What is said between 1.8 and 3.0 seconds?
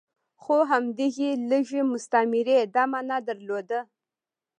مستمرۍ دا